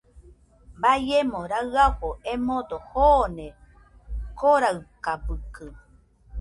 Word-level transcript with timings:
Baiemo 0.81 1.39
raɨafo 1.51 2.09
emodo 2.31 2.77
joone 2.89 3.47
Koraɨkabɨkɨ 4.39 5.65